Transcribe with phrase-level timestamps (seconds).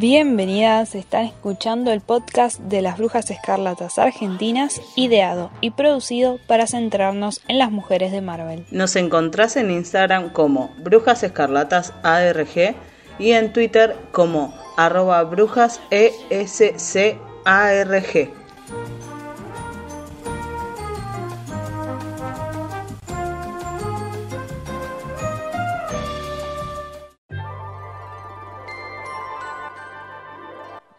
[0.00, 7.42] Bienvenidas, están escuchando el podcast de las Brujas Escarlatas Argentinas, ideado y producido para centrarnos
[7.48, 8.64] en las mujeres de Marvel.
[8.70, 12.74] Nos encontrás en Instagram como Brujas Escarlatas ARG
[13.18, 17.20] y en Twitter como arroba brujas ESCARG.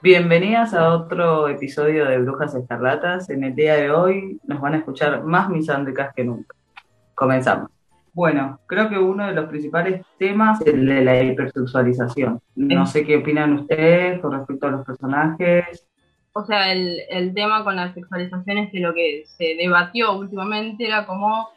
[0.04, 3.30] Bienvenidas a otro episodio de Brujas Escarlatas.
[3.30, 6.56] En el día de hoy nos van a escuchar más misándricas que nunca.
[7.14, 7.70] Comenzamos.
[8.12, 12.42] Bueno, creo que uno de los principales temas es el de la hipersexualización.
[12.56, 15.86] No sé qué opinan ustedes con respecto a los personajes.
[16.34, 20.88] O sea, el, el tema con la sexualización es que lo que se debatió últimamente
[20.88, 21.50] era como,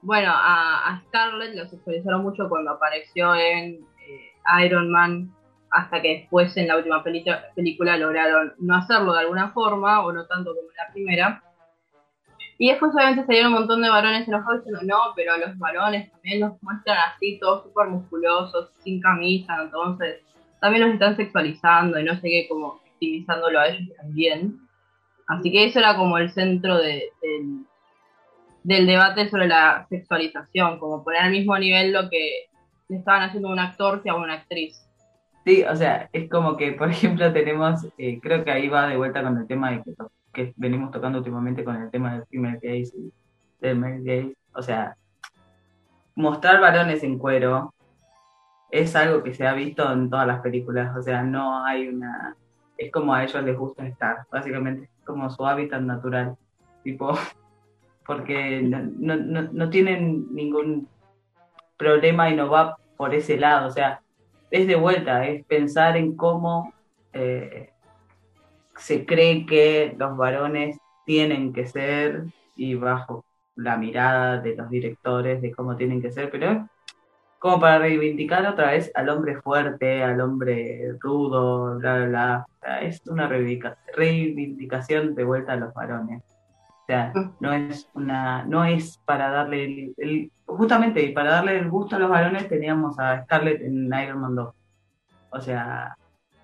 [0.00, 5.34] bueno, a, a Scarlett lo sexualizaron mucho cuando apareció en eh, Iron Man
[5.74, 10.24] hasta que después en la última película lograron no hacerlo de alguna forma, o no
[10.26, 11.42] tanto como en la primera.
[12.58, 16.12] Y después obviamente salieron un montón de varones enojados diciendo, no, pero a los varones
[16.12, 20.20] también los muestran así, todos súper musculosos, sin camisa, entonces
[20.60, 24.60] también los están sexualizando y no sé qué, como victimizándolo a ellos también.
[25.26, 27.66] Así que eso era como el centro de, del,
[28.62, 32.46] del debate sobre la sexualización, como poner al mismo nivel lo que
[32.88, 34.80] le estaban haciendo a un actor que a una actriz.
[35.44, 38.96] Sí, o sea, es como que, por ejemplo, tenemos, eh, creo que ahí va de
[38.96, 39.94] vuelta con el tema de que,
[40.32, 43.12] que venimos tocando últimamente con el tema del female gaze y
[43.60, 44.36] del male gaze.
[44.54, 44.96] O sea,
[46.14, 47.74] mostrar varones en cuero
[48.70, 50.96] es algo que se ha visto en todas las películas.
[50.96, 52.36] O sea, no hay una.
[52.76, 56.36] Es como a ellos les gusta estar, básicamente, es como su hábitat natural.
[56.82, 57.16] Tipo,
[58.06, 58.80] porque no,
[59.16, 60.88] no, no tienen ningún
[61.76, 63.68] problema y no va por ese lado.
[63.68, 64.00] O sea,
[64.54, 66.72] es de vuelta, es pensar en cómo
[67.12, 67.70] eh,
[68.76, 73.24] se cree que los varones tienen que ser y bajo
[73.56, 76.58] la mirada de los directores de cómo tienen que ser, pero es
[77.40, 82.80] como para reivindicar otra vez al hombre fuerte, al hombre rudo, bla, bla, bla.
[82.80, 86.22] es una reivindicación de vuelta a los varones.
[86.84, 87.36] O sea, mm.
[87.40, 92.10] no es una, no es para darle el, justamente para darle el gusto a los
[92.10, 94.54] varones teníamos a Scarlett en Iron Man 2.
[95.30, 95.96] O sea,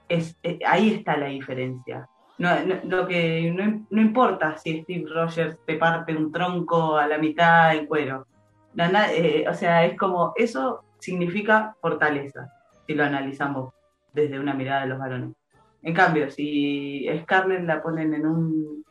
[0.08, 2.08] es, eh, ahí está la diferencia.
[2.38, 2.48] No,
[2.84, 7.84] lo que no, importa si Steve Rogers te parte un tronco a la mitad en
[7.84, 8.26] cuero.
[8.78, 12.50] Eh, o sea, es como, eso significa fortaleza,
[12.86, 13.74] si lo analizamos
[14.14, 15.36] desde una mirada de los varones.
[15.82, 18.84] En cambio, si Scarlett la ponen en un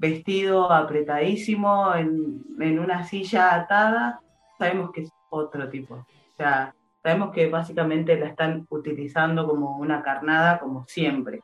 [0.00, 4.20] vestido apretadísimo, en, en una silla atada,
[4.58, 5.94] sabemos que es otro tipo.
[5.94, 11.40] O sea, sabemos que básicamente la están utilizando como una carnada, como siempre.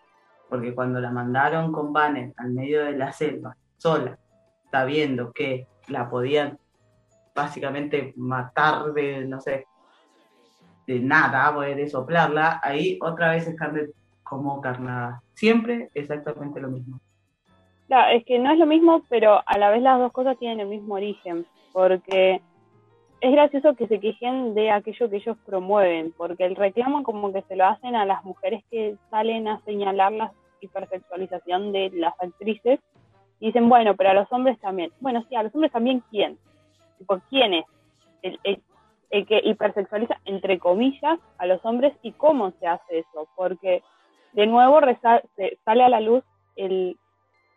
[0.49, 4.19] Porque cuando la mandaron con Banner al medio de la selva, sola,
[4.71, 6.59] sabiendo que la podían
[7.35, 9.67] básicamente matar de, no sé,
[10.87, 13.91] de nada, de soplarla, ahí otra vez Scarlett
[14.23, 15.23] como carnada.
[15.35, 17.01] Siempre exactamente lo mismo.
[17.87, 20.61] Claro, es que no es lo mismo, pero a la vez las dos cosas tienen
[20.61, 22.41] el mismo origen, porque
[23.21, 27.43] es gracioso que se quejen de aquello que ellos promueven, porque el reclamo como que
[27.43, 32.81] se lo hacen a las mujeres que salen a señalar la hipersexualización de las actrices,
[33.39, 34.91] y dicen, bueno, pero a los hombres también.
[35.01, 36.39] Bueno, sí, a los hombres también, ¿quién?
[37.07, 37.65] ¿Por quién es?
[38.23, 38.61] El,
[39.27, 43.83] que hipersexualiza, entre comillas, a los hombres y cómo se hace eso, porque
[44.33, 44.81] de nuevo
[45.37, 46.25] se sale a la luz
[46.57, 46.99] el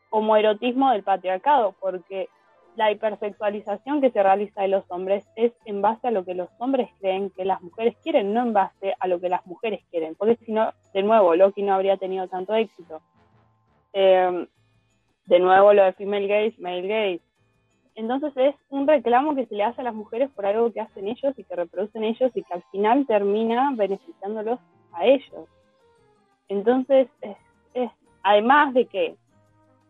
[0.09, 2.29] homoerotismo del patriarcado, porque
[2.75, 6.49] la hipersexualización que se realiza de los hombres es en base a lo que los
[6.59, 10.15] hombres creen que las mujeres quieren, no en base a lo que las mujeres quieren,
[10.15, 13.01] porque si no, de nuevo, Loki no habría tenido tanto éxito.
[13.93, 14.47] Eh,
[15.29, 17.21] de nuevo lo de female gaze, male gaze.
[17.95, 21.07] Entonces es un reclamo que se le hace a las mujeres por algo que hacen
[21.07, 24.59] ellos y que reproducen ellos y que al final termina beneficiándolos
[24.93, 25.47] a ellos.
[26.47, 27.91] Entonces, es,
[28.23, 29.15] además de que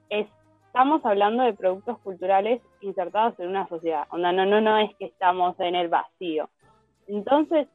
[0.10, 4.08] estamos hablando de productos culturales insertados en una sociedad.
[4.12, 6.50] no, no, no es que estamos en el vacío.
[7.08, 7.68] Entonces,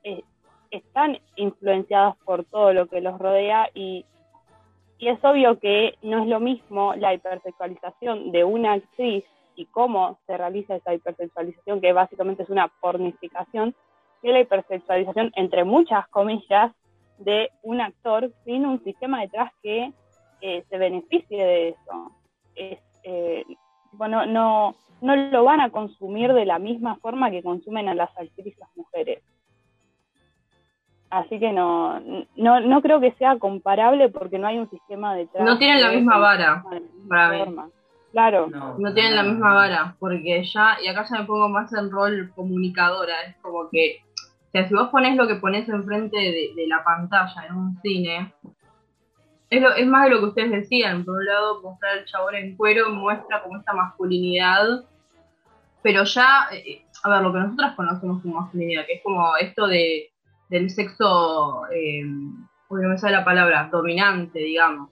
[0.71, 4.05] están influenciados por todo lo que los rodea y,
[4.99, 9.25] y es obvio que no es lo mismo la hipersexualización de una actriz
[9.57, 13.75] y cómo se realiza esa hipersexualización, que básicamente es una pornificación,
[14.23, 16.73] que la hipersexualización, entre muchas comillas,
[17.19, 19.93] de un actor sin un sistema detrás que
[20.41, 22.13] eh, se beneficie de eso
[22.57, 23.45] es, eh,
[23.93, 28.11] bueno, no, no lo van a consumir de la misma forma que consumen a las
[28.17, 29.23] actrices mujeres.
[31.11, 32.01] Así que no,
[32.37, 35.45] no, no creo que sea comparable porque no hay un sistema detrás.
[35.45, 36.65] No tienen la de misma vara,
[37.09, 37.39] para mí.
[37.39, 37.69] forma.
[38.11, 41.73] Claro, No, No tienen la misma vara, porque ya, y acá ya me pongo más
[41.73, 46.17] en rol comunicadora, es como que, o sea, si vos pones lo que pones enfrente
[46.17, 48.33] de, de la pantalla en un cine,
[49.57, 52.35] es, lo, es más de lo que ustedes decían, por un lado mostrar al chabón
[52.35, 54.85] en cuero muestra como esta masculinidad,
[55.83, 59.67] pero ya, eh, a ver, lo que nosotros conocemos como masculinidad, que es como esto
[59.67, 60.11] de
[60.51, 64.91] del sexo, eh, uy, no me sale la palabra, dominante, digamos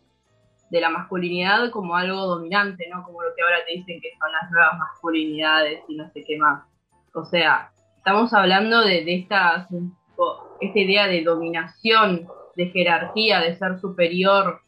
[0.70, 3.04] de la masculinidad como algo dominante, ¿no?
[3.04, 6.38] Como lo que ahora te dicen que son las nuevas masculinidades y no sé qué
[6.38, 6.64] más.
[7.12, 9.68] O sea, estamos hablando de, de estas,
[10.16, 12.26] o- esta idea de dominación,
[12.56, 14.60] de jerarquía, de ser superior,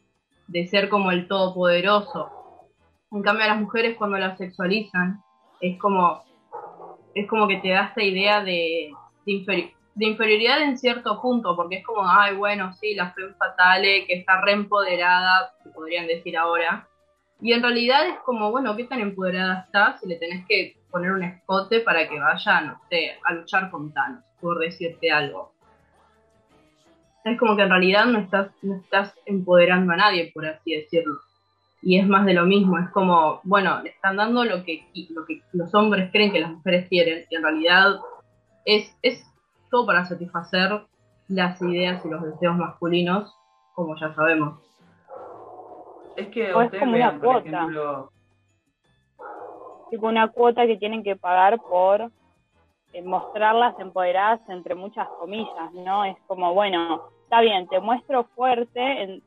[0.47, 2.31] de ser como el todopoderoso.
[3.11, 5.21] En cambio a las mujeres cuando las sexualizan
[5.61, 6.23] es como
[7.13, 8.91] es como que te da esta idea de,
[9.25, 13.33] de, inferi- de inferioridad en cierto punto, porque es como, ay, bueno, sí, la femme
[13.35, 16.89] fatale, que está re empoderada, se podrían decir ahora.
[17.39, 21.13] Y en realidad es como, bueno, ¿qué tan empoderada estás si le tenés que poner
[21.13, 25.54] un escote para que vaya, no sé, a luchar con Thanos, por decirte algo?
[27.25, 31.15] Es como que en realidad no estás, no estás empoderando a nadie, por así decirlo.
[31.81, 35.25] Y es más de lo mismo, es como, bueno, le están dando lo que, lo
[35.25, 37.95] que los hombres creen que las mujeres quieren, y en realidad
[38.63, 39.23] es, es
[39.71, 40.81] todo para satisfacer
[41.27, 43.35] las ideas y los deseos masculinos,
[43.73, 44.59] como ya sabemos.
[46.15, 47.49] Es que O es como una vean, por cuota.
[47.49, 48.11] ejemplo,
[49.89, 52.11] tipo una cuota que tienen que pagar por
[52.93, 56.05] eh, mostrarlas empoderadas entre muchas comillas, ¿no?
[56.05, 59.23] Es como, bueno, está bien, te muestro fuerte, en,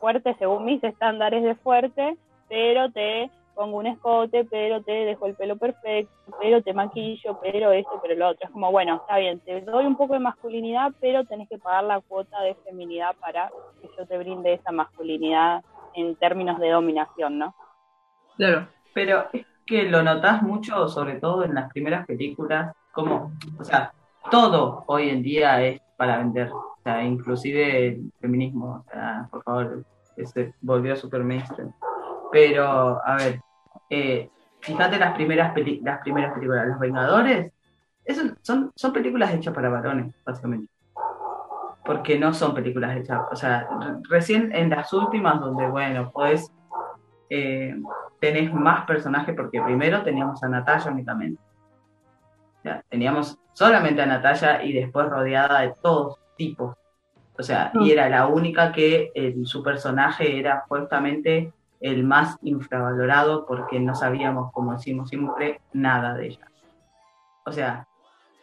[0.00, 2.16] fuerte según mis estándares de fuerte,
[2.48, 7.70] pero te pongo un escote, pero te dejo el pelo perfecto, pero te maquillo, pero
[7.70, 8.46] esto, pero lo otro.
[8.46, 11.84] Es como, bueno, está bien, te doy un poco de masculinidad, pero tenés que pagar
[11.84, 13.50] la cuota de feminidad para
[13.80, 15.62] que yo te brinde esa masculinidad
[15.94, 17.54] en términos de dominación, ¿no?
[18.36, 18.66] Claro.
[18.94, 23.92] Pero es que lo notás mucho, sobre todo en las primeras películas, como, o sea,
[24.30, 26.50] todo hoy en día es para vender,
[26.84, 29.84] o sea, inclusive el feminismo, o sea, por favor,
[30.24, 31.70] se volvió super mainstream.
[32.32, 33.40] Pero, a ver,
[33.88, 34.28] eh,
[34.60, 37.52] fíjate las primeras, peli- las primeras películas, Los Vengadores,
[38.42, 40.66] son, son películas hechas para varones, básicamente.
[41.84, 46.50] Porque no son películas hechas, o sea, re- recién en las últimas donde, bueno, pues
[47.30, 47.76] eh,
[48.20, 51.40] tenés más personajes porque primero teníamos a Natalia únicamente.
[52.88, 56.76] Teníamos solamente a Natalia y después rodeada de todos tipos.
[57.38, 63.44] O sea, y era la única que el- su personaje era justamente el más infravalorado
[63.46, 66.46] porque no sabíamos, como decimos siempre, nada de ella.
[67.44, 67.86] O sea,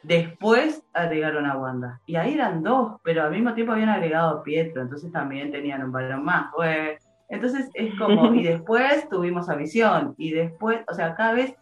[0.04, 2.00] después agregaron a Wanda.
[2.06, 5.84] Y ahí eran dos, pero al mismo tiempo habían agregado a Pietro, entonces también tenían
[5.84, 6.48] un varón más.
[6.56, 11.56] Pues, entonces es como, y después tuvimos a Visión, y después, o sea, cada vez,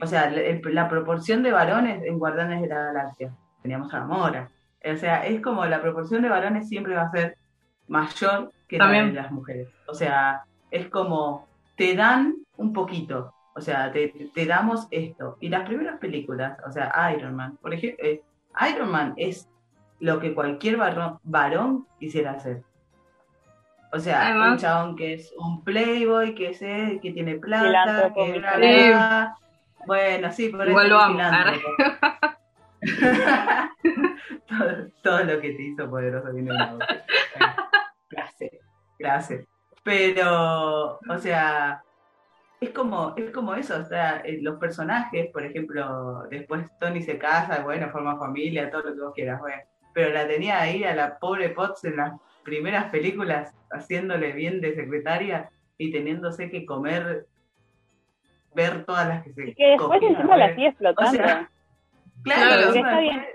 [0.00, 4.48] o sea, el- la proporción de varones en Guardianes de la Galaxia, teníamos a Gamora.
[4.84, 7.36] O sea, es como la proporción de varones siempre va a ser
[7.88, 9.08] mayor que la También.
[9.14, 9.68] de las mujeres.
[9.86, 15.36] O sea, es como, te dan un poquito, o sea, te, te damos esto.
[15.40, 18.22] Y las primeras películas, o sea, Iron Man, por ejemplo, eh,
[18.70, 19.48] Iron Man es
[20.00, 22.62] lo que cualquier varón, varón quisiera hacer.
[23.92, 28.38] O sea, Además- un chabón que es un playboy, que sé, que tiene plata, que
[28.38, 29.36] bla, bla.
[29.86, 31.52] Bueno, sí, por Igual eso lo es amo.
[34.48, 36.58] todo, todo lo que te hizo poderoso viene de.
[38.10, 38.50] Gracias,
[38.98, 39.46] gracias.
[39.84, 41.82] Pero, o sea,
[42.60, 47.18] es como, es como eso, o sea, eh, los personajes, por ejemplo, después Tony se
[47.18, 49.62] casa, bueno, forma familia, todo lo que vos quieras, bueno,
[49.94, 52.12] pero la tenía ahí a la pobre Potts en las
[52.44, 57.26] primeras películas, haciéndole bien de secretaria y teniéndose que comer,
[58.54, 61.10] ver todas las que se Y que después encima la sigue explotando.
[61.10, 61.50] O sea,
[62.24, 63.26] Claro, Claro, sea, está bien.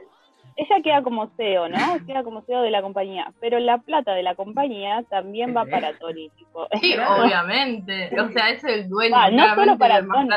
[0.56, 1.78] Ella queda como CEO, ¿no?
[2.08, 3.32] Queda como CEO de la compañía.
[3.42, 6.68] Pero la plata de la compañía también va para Tony, tipo.
[6.80, 8.10] Sí, obviamente.
[8.20, 10.30] O sea, es el dueño Ah, no solo para Tony.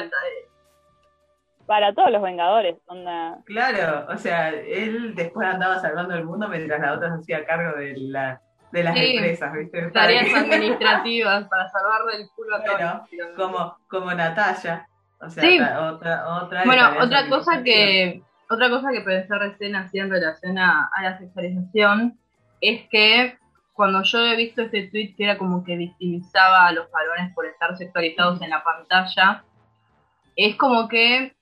[1.67, 2.77] Para todos los Vengadores.
[2.87, 3.39] Onda.
[3.45, 7.77] Claro, o sea, él después andaba salvando el mundo mientras la otra se hacía cargo
[7.77, 9.91] de, la, de las Sí, empresas, ¿viste?
[9.91, 13.35] Tareas administrativas para salvar del culo a Bueno, Tony.
[13.35, 14.89] como, como Natalia.
[15.21, 15.59] O sea, Sí.
[15.59, 20.59] otra, otra de Bueno, otra cosa que otra cosa que pensé recién así en relación
[20.59, 22.19] a, a la sexualización
[22.61, 23.37] es que
[23.73, 27.47] cuando yo he visto este tweet que era como que victimizaba a los varones por
[27.47, 29.45] estar sexualizados en la pantalla,
[30.35, 31.35] es como que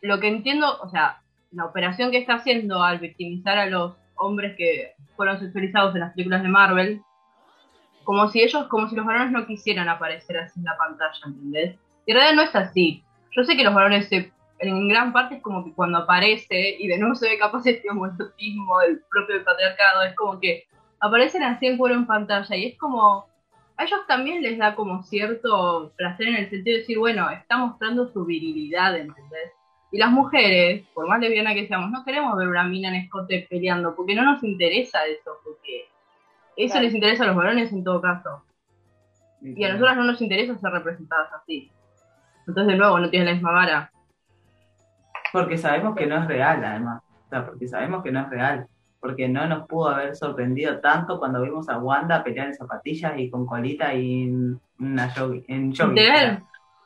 [0.00, 1.20] lo que entiendo, o sea,
[1.50, 6.12] la operación que está haciendo al victimizar a los hombres que fueron sexualizados en las
[6.12, 7.02] películas de Marvel,
[8.04, 11.76] como si ellos, como si los varones no quisieran aparecer así en la pantalla, ¿entendés?
[12.06, 13.02] Y en realidad no es así.
[13.32, 14.08] Yo sé que los varones
[14.58, 17.90] en gran parte es como que cuando aparece, y de nuevo se ve capaz este
[17.90, 20.64] homoerotismo del propio patriarcado, es como que
[21.00, 23.26] aparecen así en cuero en pantalla, y es como,
[23.76, 27.58] a ellos también les da como cierto placer en el sentido de decir, bueno, está
[27.58, 29.52] mostrando su virilidad, ¿entendés?
[29.90, 33.46] Y las mujeres, por más lesbiana que seamos, no queremos ver una mina en escote
[33.48, 35.88] peleando, porque no nos interesa eso, porque
[36.56, 38.42] eso les interesa a los varones en todo caso.
[39.40, 41.70] Y a nosotras no nos interesa ser representadas así.
[42.46, 43.92] Entonces, de nuevo, no tienen la misma vara.
[45.34, 47.02] Porque sabemos que no es real, además.
[47.26, 48.68] O sea, porque sabemos que no es real.
[49.00, 53.28] Porque no nos pudo haber sorprendido tanto cuando vimos a Wanda pelear en zapatillas y
[53.30, 56.40] con colita y en, una jogging, en jogging.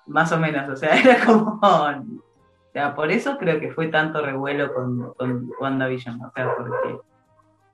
[0.07, 1.61] más o menos, o sea, era como...
[1.61, 6.23] O sea, por eso creo que fue tanto revuelo con, con WandaVision.
[6.23, 6.97] O sea, porque...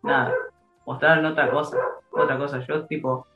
[0.03, 0.33] Nada,
[0.87, 1.79] mostraron otra cosa.
[2.11, 2.59] Otra cosa.
[2.67, 3.29] Yo, tipo,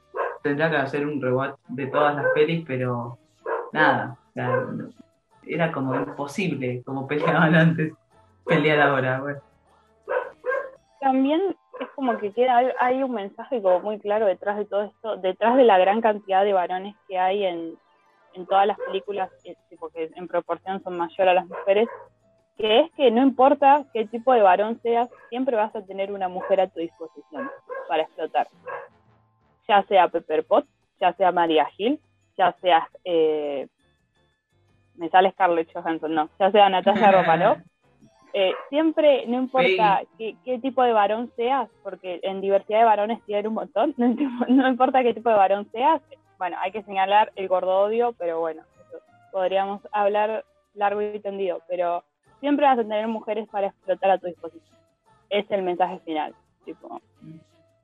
[0.42, 3.16] tendría que hacer un rewatch de todas las pelis, pero
[3.73, 4.18] nada.
[4.30, 4.66] O sea,
[5.49, 7.93] era como imposible como peleaban antes,
[8.45, 9.21] pelear ahora.
[9.21, 9.40] Bueno.
[11.00, 15.17] También es como que queda, hay un mensaje como muy claro detrás de todo esto,
[15.17, 17.78] detrás de la gran cantidad de varones que hay en,
[18.35, 19.31] en todas las películas,
[19.78, 21.88] porque eh, en proporción son mayor a las mujeres,
[22.57, 26.28] que es que no importa qué tipo de varón seas, siempre vas a tener una
[26.28, 27.49] mujer a tu disposición
[27.88, 28.49] para explotar.
[29.69, 30.69] Ya sea Pepper Potts,
[31.00, 32.00] ya sea María Gil,
[32.37, 33.69] ya sea eh,
[34.99, 37.59] me sale Scarlett Johansson, no, ya sea Natasha Romanoff,
[38.35, 43.49] eh, siempre, no importa qué, tipo de varón seas, porque en diversidad de varones tiene
[43.49, 43.95] un montón,
[44.49, 46.02] no, importa qué tipo de varón seas,
[46.38, 48.62] bueno, hay que señalar el gordo odio, pero bueno,
[49.33, 52.05] podríamos hablar largo y tendido, pero
[52.40, 54.78] siempre vas a tener mujeres para explotar a tu disposición.
[55.31, 56.35] Es el mensaje final.
[56.64, 57.00] Tipo.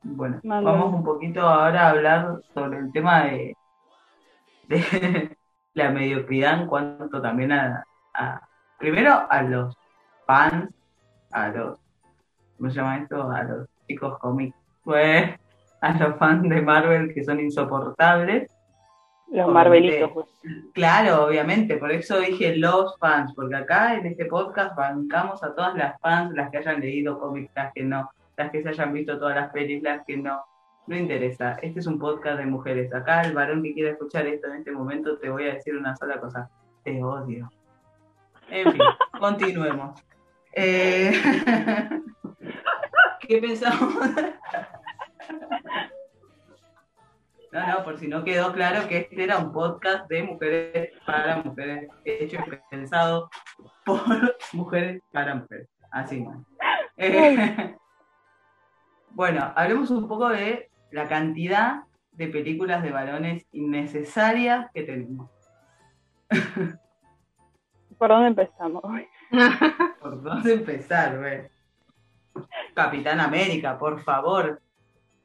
[0.03, 3.57] Bueno, vamos un poquito ahora a hablar sobre el tema de,
[4.69, 5.37] de
[5.75, 7.85] la mediocridad en cuanto también a,
[8.79, 9.77] primero a los
[10.27, 10.71] fans,
[11.33, 11.79] a los,
[12.57, 13.31] ¿cómo se llama esto?
[13.31, 15.31] A los chicos cómics, pues,
[15.81, 18.51] a los fans de Marvel que son insoportables.
[19.29, 20.13] Los Marvelitos.
[20.13, 20.27] Pues.
[20.73, 25.75] Claro, obviamente, por eso dije los fans, porque acá en este podcast bancamos a todas
[25.75, 29.19] las fans, las que hayan leído cómics, las que no, las que se hayan visto
[29.19, 30.45] todas las pelis, las que no.
[30.87, 32.93] No interesa, este es un podcast de mujeres.
[32.93, 35.97] Acá el varón que quiera escuchar esto en este momento te voy a decir una
[35.97, 36.51] sola cosa.
[36.83, 37.51] Te odio.
[38.51, 38.81] En fin,
[39.19, 39.99] continuemos.
[40.53, 41.13] Eh,
[43.21, 43.95] ¿Qué pensamos?
[47.51, 51.37] No, no, por si no quedó claro que este era un podcast de mujeres para
[51.37, 53.31] mujeres, hecho y pensado
[53.87, 54.03] por
[54.53, 55.69] mujeres para mujeres.
[55.93, 56.27] Así.
[56.97, 57.77] Eh,
[59.11, 61.83] bueno, hablemos un poco de la cantidad
[62.13, 65.29] de películas de varones innecesarias que tenemos.
[67.99, 68.81] ¿Por dónde empezamos?
[70.01, 72.47] ¿Por dónde empezar, güey?
[72.75, 74.63] Capitán América, por favor.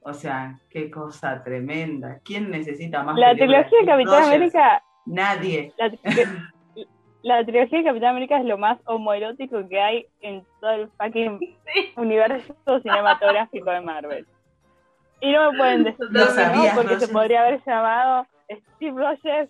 [0.01, 2.19] O sea, qué cosa tremenda.
[2.23, 3.15] ¿Quién necesita más?
[3.15, 4.83] La trilogía de Capitán América.
[5.05, 5.71] Nadie.
[7.21, 11.39] La, trilogía de Capitán América es lo más homoerótico que hay en todo el fucking
[11.95, 14.25] universo cinematográfico de Marvel.
[15.21, 16.21] Y no me pueden decir no,
[16.75, 19.49] porque se podría haber llamado Steve Rogers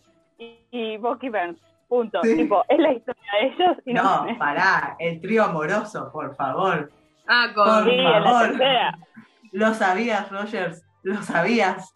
[0.72, 1.60] y, Bucky Burns.
[1.88, 2.22] Punto.
[2.22, 3.78] Tipo, es la historia de ellos.
[3.86, 6.92] Y no, no pará, el trío amoroso, por favor.
[7.28, 8.56] Ah, con por favor.
[9.52, 11.92] Lo sabías, Rogers, lo sabías.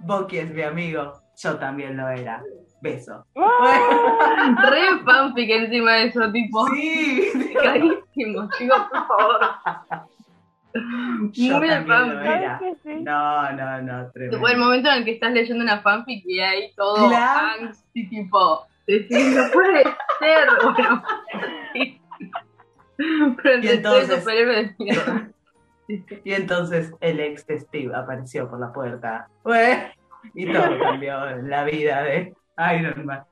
[0.00, 2.42] Bucky es mi amigo, yo también lo era.
[2.80, 3.24] Beso.
[3.34, 6.66] Re fanfic encima de eso, tipo.
[6.68, 7.54] Sí.
[7.62, 9.40] Carísimo, chicos, por favor.
[11.32, 11.68] Yo Muy
[13.02, 14.48] No, no, no, tremendo.
[14.48, 18.66] el momento en el que estás leyendo una fanfic y hay todo angst y tipo,
[18.86, 19.82] decís, no puede
[20.18, 21.02] ser, bueno.
[23.42, 24.26] Pero y entonces,
[26.24, 29.28] y entonces el ex de Steve apareció por la puerta.
[30.34, 32.34] Y todo cambió la vida de
[32.76, 33.22] Iron Man.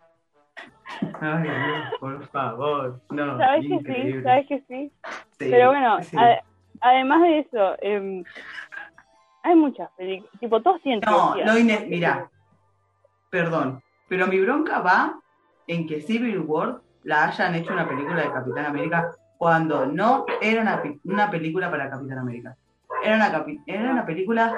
[1.20, 3.00] Ay, Dios, por favor.
[3.10, 4.92] No, sabes que sí, sabes que sí.
[5.38, 5.98] Pero bueno,
[6.80, 8.23] además de eso, eh,
[9.42, 12.28] hay muchas películas, tipo, todos tienen No, no, Inés, mira,
[13.30, 15.21] perdón, pero mi bronca va
[15.66, 20.62] en que Civil War la hayan hecho una película de Capitán América cuando no era
[20.62, 22.56] una, una película para Capitán América.
[23.04, 24.56] Era una, era una película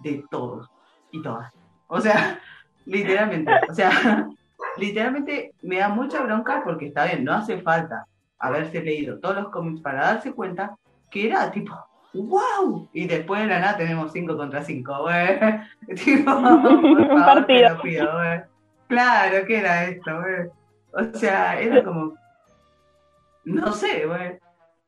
[0.00, 0.68] de todos
[1.10, 1.52] y todas.
[1.88, 2.38] O sea,
[2.84, 3.90] literalmente, o sea,
[4.76, 8.06] literalmente me da mucha bronca porque está bien, no hace falta
[8.38, 10.76] haberse leído todos los cómics para darse cuenta
[11.10, 11.74] que era tipo,
[12.14, 15.38] wow, y después de la nada tenemos 5 contra 5, güey.
[16.04, 17.80] tipo, Un partido.
[18.88, 20.48] Claro, ¿qué era esto, güey?
[20.92, 22.14] O sea, era como,
[23.44, 24.38] no sé, güey.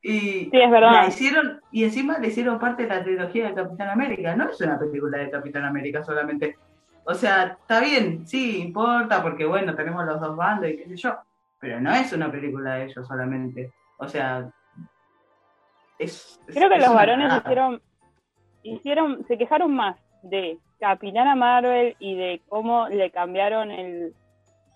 [0.04, 0.92] Y Sí, es verdad.
[0.92, 4.34] la hicieron, y encima le hicieron parte de la trilogía de Capitán América.
[4.34, 6.56] No es una película de Capitán América solamente.
[7.04, 10.96] O sea, está bien, sí, importa, porque bueno, tenemos los dos bandos y qué sé
[10.96, 11.16] yo.
[11.60, 13.72] Pero no es una película de ellos solamente.
[13.98, 14.50] O sea,
[16.04, 16.40] es.
[16.48, 17.82] es- Creo que es los varones hicieron,
[18.62, 24.14] hicieron, se quejaron más de Capitana Marvel y de cómo le cambiaron el,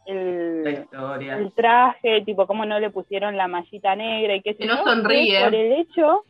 [0.06, 1.36] la el, historia.
[1.36, 4.76] el traje, tipo cómo no le pusieron la mallita negra y qué sé Que no
[4.78, 5.42] yo, sonríe.
[5.44, 6.22] por el hecho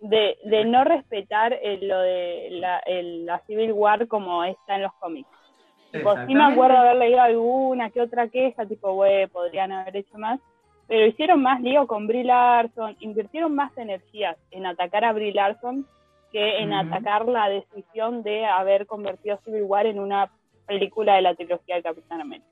[0.00, 4.82] de, de no respetar el- lo de la, el- la Civil War como está en
[4.82, 5.28] los cómics.
[5.92, 10.18] Tipo, sí me acuerdo haber leído alguna que otra queja, tipo, güey, podrían haber hecho
[10.18, 10.40] más,
[10.86, 15.86] pero hicieron más lío con Brie Larson, invirtieron más energías en atacar a Brie Larson
[16.32, 20.30] que en atacar la decisión de haber convertido a Civil War en una
[20.66, 22.48] película de la trilogía de Capitán América.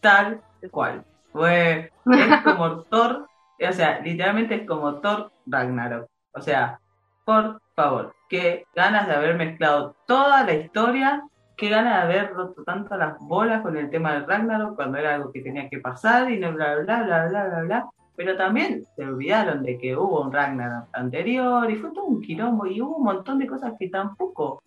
[0.00, 1.04] Tal cual.
[1.32, 3.26] Fue, es como Thor,
[3.60, 6.08] o sea, literalmente es como Thor Ragnarok.
[6.32, 6.78] O sea,
[7.24, 11.24] por favor, qué ganas de haber mezclado toda la historia,
[11.56, 15.14] qué ganas de haber roto tanto las bolas con el tema del Ragnarok cuando era
[15.14, 17.86] algo que tenía que pasar y no bla bla bla bla bla bla.
[18.16, 22.66] Pero también se olvidaron de que hubo un Ragnarok anterior y fue todo un quilombo
[22.66, 24.62] y hubo un montón de cosas que tampoco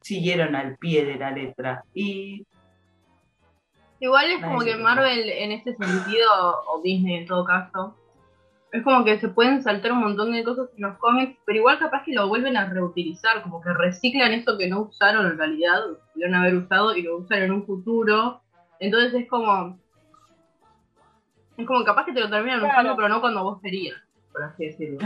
[0.00, 1.84] siguieron al pie de la letra.
[1.94, 2.46] Y
[4.02, 4.74] Igual es como que.
[4.74, 6.28] Marvel en este sentido,
[6.66, 7.94] o Disney en todo caso,
[8.72, 11.78] es como que se pueden saltar un montón de cosas en los cómics, pero igual
[11.78, 15.90] capaz que lo vuelven a reutilizar, como que reciclan eso que no usaron en realidad,
[15.90, 18.40] o pudieron haber usado y lo usan en un futuro.
[18.80, 19.78] Entonces es como.
[21.58, 22.72] Es como capaz que te lo terminan Claro.
[22.72, 23.96] usando, pero no cuando vos querías,
[24.32, 24.98] por así decirlo.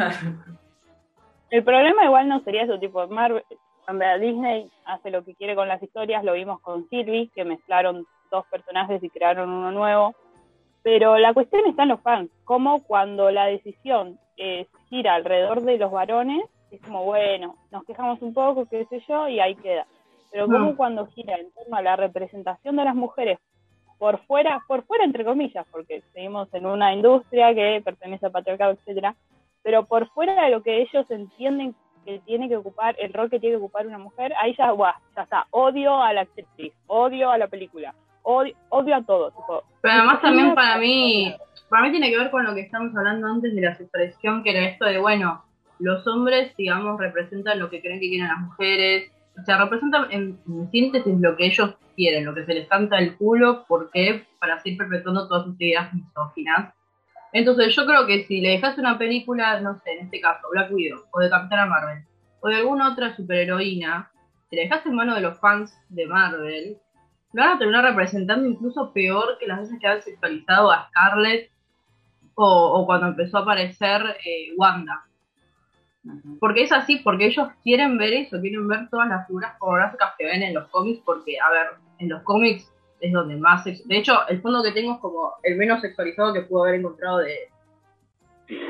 [1.50, 3.42] El problema igual no sería eso, tipo, Marvel,
[4.20, 8.46] Disney hace lo que quiere con las historias, lo vimos con Sylvie, que mezclaron dos
[8.46, 10.14] personajes y crearon uno nuevo,
[10.86, 15.78] pero la cuestión está en los fans, como cuando la decisión eh, gira alrededor de
[15.78, 19.84] los varones, es como, bueno, nos quejamos un poco, qué sé yo, y ahí queda.
[20.30, 20.76] Pero como Mm.
[20.76, 23.40] cuando gira en torno a la representación de las mujeres
[23.98, 28.70] por fuera, por fuera entre comillas, porque seguimos en una industria que pertenece al patriarcado,
[28.74, 29.16] etcétera,
[29.64, 33.40] pero por fuera de lo que ellos entienden que tiene que ocupar, el rol que
[33.40, 37.28] tiene que ocupar una mujer, ahí ya, guau, ya está, odio a la actriz, odio
[37.28, 37.92] a la película,
[38.26, 39.30] odio, odio a todo.
[39.30, 41.34] Tipo, Pero además también para mí,
[41.68, 44.50] para mí tiene que ver con lo que estamos hablando antes de la sexualización, que
[44.50, 45.44] era esto de, bueno,
[45.78, 49.10] los hombres, digamos, representan lo que creen que quieren las mujeres,
[49.40, 52.98] o sea, representan en, en síntesis lo que ellos quieren, lo que se les canta
[52.98, 54.26] el culo, ¿por qué?
[54.40, 56.74] Para seguir perpetuando todas sus ideas misóginas.
[57.32, 60.72] Entonces yo creo que si le dejas una película, no sé, en este caso, Black
[60.72, 62.04] Widow, o de Capitana Marvel,
[62.40, 64.10] o de alguna otra superheroína,
[64.48, 66.78] si le dejas en mano de los fans de Marvel,
[67.36, 71.50] lo van a terminar representando incluso peor que las veces que han sexualizado a Scarlett
[72.34, 75.04] o, o cuando empezó a aparecer eh, Wanda.
[76.40, 80.24] Porque es así, porque ellos quieren ver eso, quieren ver todas las figuras pornográficas que
[80.24, 81.66] ven en los cómics, porque, a ver,
[81.98, 83.64] en los cómics es donde más...
[83.64, 87.18] De hecho, el fondo que tengo es como el menos sexualizado que puedo haber encontrado
[87.18, 87.36] de,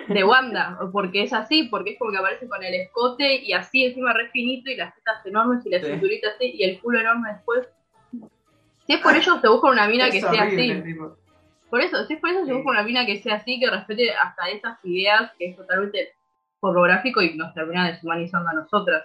[0.08, 3.84] de Wanda, porque es así, porque es como que aparece con el escote y así
[3.84, 5.86] encima re finito y las tetas enormes y la Sí.
[5.86, 7.68] cinturita así y el culo enorme después.
[8.86, 10.82] Si es por ello, se busca una mina que sea horrible, así.
[10.82, 11.16] tipo.
[11.70, 14.12] Por eso, si es por eso, se busca una mina que sea así, que respete
[14.12, 16.14] hasta esas ideas, que es totalmente
[16.60, 19.04] pornográfico y nos termina deshumanizando a nosotras.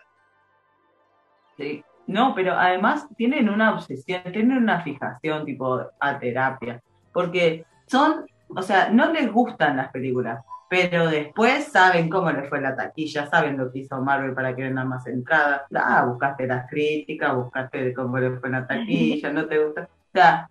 [1.57, 1.83] Sí.
[2.07, 6.81] No, pero además tienen una obsesión, tienen una fijación tipo a terapia,
[7.13, 12.61] porque son, o sea, no les gustan las películas, pero después saben cómo les fue
[12.61, 15.63] la taquilla, saben lo que hizo Marvel para que vendan más entradas.
[15.75, 19.81] Ah, buscaste las críticas, buscaste cómo le fue la taquilla, no te gusta.
[19.81, 20.49] O sea,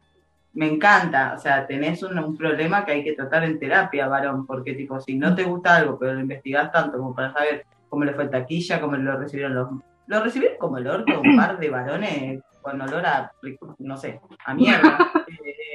[0.53, 4.47] me encanta, o sea, tenés un, un problema que hay que tratar en terapia, varón,
[4.47, 8.05] porque tipo, si no te gusta algo, pero lo investigás tanto como para saber cómo
[8.05, 9.71] le fue en taquilla, cómo lo recibieron los
[10.07, 13.33] lo recibieron como el orto un par de varones con olor a,
[13.79, 14.99] no sé, a mierda.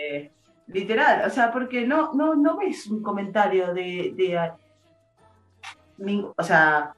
[0.08, 0.32] Eh,
[0.68, 4.56] literal, o sea, porque no, no, no ves un comentario de, de a-
[5.98, 6.94] ning- o sea,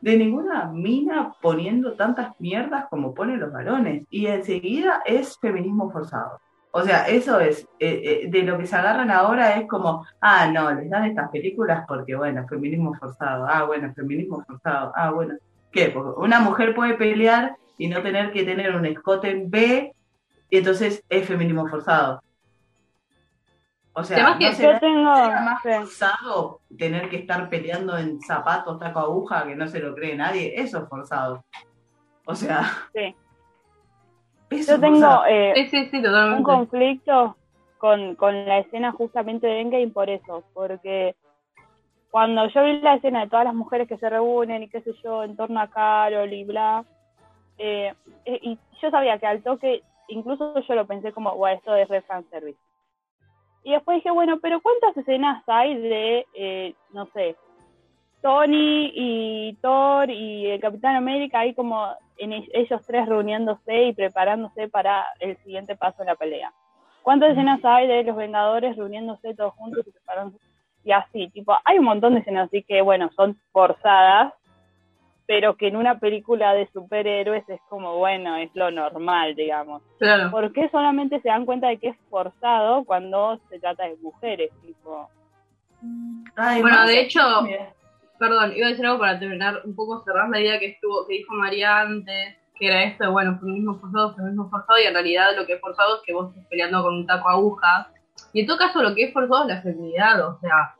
[0.00, 4.04] de ninguna mina poniendo tantas mierdas como ponen los varones.
[4.10, 6.40] Y enseguida es feminismo forzado.
[6.72, 10.46] O sea, eso es, eh, eh, de lo que se agarran ahora es como, ah,
[10.50, 15.34] no, les dan estas películas porque, bueno, feminismo forzado, ah, bueno, feminismo forzado, ah, bueno.
[15.72, 15.90] ¿Qué?
[15.90, 19.92] Porque una mujer puede pelear y no tener que tener un escote en B,
[20.48, 22.22] y entonces es feminismo forzado.
[23.92, 25.68] O sea, Además que ¿no yo tengo- será más sí.
[25.72, 30.52] forzado tener que estar peleando en zapatos, taco aguja, que no se lo cree nadie.
[30.60, 31.44] Eso es forzado.
[32.24, 32.62] O sea.
[32.94, 33.14] Sí.
[34.50, 37.36] Eso Yo tengo eh, Sí, sí, sí, un conflicto
[37.78, 41.14] con, con la escena justamente de Endgame por eso, porque
[42.10, 44.92] cuando yo vi la escena de todas las mujeres que se reúnen y qué sé
[45.04, 46.84] yo, en torno a Carol y bla,
[47.58, 51.74] eh, eh, y yo sabía que al toque, incluso yo lo pensé como, bueno, esto
[51.76, 52.58] es re fanservice.
[53.62, 57.36] Y después dije, bueno, pero ¿cuántas escenas hay de, eh, no sé,
[58.22, 64.68] Tony y Thor y el Capitán América ahí como en ellos tres reuniéndose y preparándose
[64.68, 66.52] para el siguiente paso en la pelea.
[67.02, 70.44] ¿Cuántas escenas hay de los Vengadores reuniéndose todos juntos y preparándose?
[70.84, 74.34] Y así, tipo, hay un montón de escenas así que, bueno, son forzadas,
[75.30, 79.80] pero que en una película de superhéroes es como, bueno, es lo normal, digamos.
[80.00, 80.28] Claro.
[80.28, 84.50] ¿Por qué solamente se dan cuenta de que es forzado cuando se trata de mujeres?
[84.60, 85.08] Tipo,
[86.34, 87.72] Ay, Bueno, no, de hecho, mira.
[88.18, 91.18] perdón, iba a decir algo para terminar, un poco cerrar la idea que estuvo, que
[91.18, 95.36] dijo María antes, que era esto de, bueno, feminismo forzado, feminismo forzado, y en realidad
[95.36, 97.92] lo que es forzado es que vos estés peleando con un taco aguja.
[98.32, 100.74] Y en todo caso, lo que es forzado es la feminidad, o sea,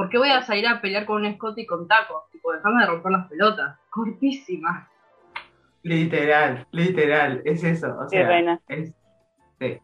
[0.00, 2.22] ¿por qué voy a salir a pelear con un escote y con tacos?
[2.32, 4.88] Tipo, dejame de romper las pelotas, cortísimas.
[5.82, 7.88] Literal, literal, es eso.
[8.00, 8.58] O qué sea, reina.
[8.66, 8.94] es-
[9.58, 9.76] sí.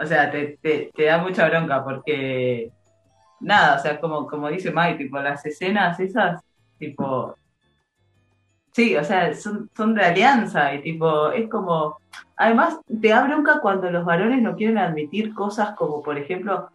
[0.00, 2.72] O sea, te, te, te da mucha bronca porque
[3.38, 6.42] nada, o sea, como, como dice Mike, tipo, las escenas esas,
[6.80, 7.36] tipo,
[8.72, 11.98] sí, o sea, son, son de alianza y tipo, es como,
[12.36, 16.68] además te da bronca cuando los varones no quieren admitir cosas como, por ejemplo,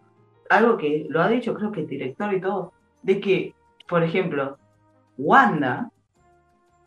[0.51, 3.55] algo que lo ha dicho creo que el director y todo, de que,
[3.87, 4.57] por ejemplo,
[5.17, 5.89] Wanda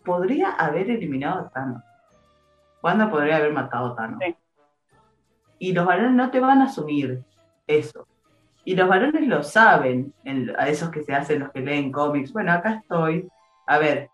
[0.04, 1.82] podría haber eliminado a Thanos.
[2.82, 4.18] Wanda podría haber matado a Thanos.
[4.24, 4.36] Sí.
[5.58, 7.22] Y los varones no te van a asumir
[7.66, 8.06] eso.
[8.64, 12.32] Y los varones lo saben, en- a esos que se hacen los que leen cómics.
[12.32, 13.28] Bueno, acá estoy.
[13.66, 14.10] A ver,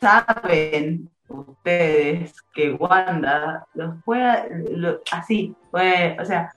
[0.00, 6.52] saben ustedes que Wanda los puede, lo- así, fue, o sea,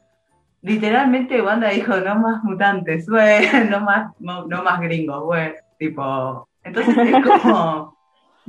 [0.61, 6.47] literalmente Wanda dijo no más mutantes, güey, no más, no, no más gringos, güey, tipo,
[6.63, 7.97] entonces es como,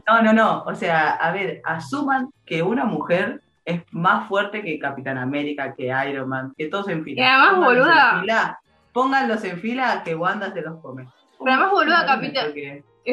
[0.07, 4.79] no, no, no, o sea, a ver, asuman que una mujer es más fuerte que
[4.79, 7.21] Capitán América, que Iron Man, que todos en fila.
[7.21, 8.59] Y además, Pónganlos boluda- en fila,
[8.95, 11.07] pónganlos en fila que Wanda se los come.
[11.39, 12.53] Pero además, boluda, Capitán-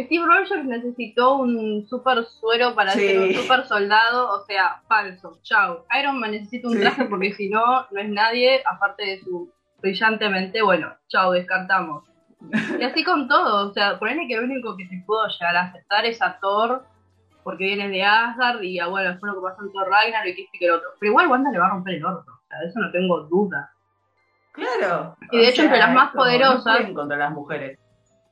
[0.04, 3.00] Steve Rogers necesitó un super suero para Sí.
[3.08, 5.86] ser un super soldado, o sea, falso, chau.
[6.00, 6.82] Iron Man necesita un Sí.
[6.82, 9.50] traje porque si no, no es nadie, aparte de su
[9.82, 12.04] brillantemente, bueno, chau, descartamos.
[12.80, 15.62] Y así con todo, o sea, ponele que el único que se pudo llegar a
[15.64, 16.84] aceptar es a Thor,
[17.44, 20.36] porque viene de Asgard y ah, bueno, fue lo que pasó en Thor Ragnarok y
[20.36, 20.90] que este que el otro.
[21.00, 23.22] Pero igual Wanda le va a romper el orto, o sea, de eso no tengo
[23.22, 23.72] duda.
[24.52, 25.16] Claro.
[25.32, 27.78] Y de hecho, entre las más poderosas- No contra las mujeres.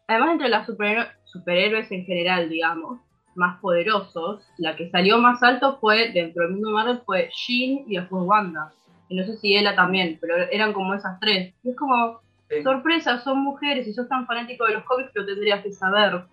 [0.07, 2.99] Además, entre los superhéroes, superhéroes en general, digamos,
[3.35, 7.97] más poderosos, la que salió más alto fue, dentro del mundo Marvel, fue Jean y
[7.97, 8.71] después Wanda.
[9.09, 11.53] Y no sé si Ella también, pero eran como esas tres.
[11.63, 12.61] Y es como, Sí.
[12.61, 16.23] sorpresa, son mujeres, y sos tan fanático de los cómics, lo tendrías que saber.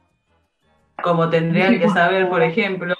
[1.03, 2.95] Como tendrían que saber, por ejemplo,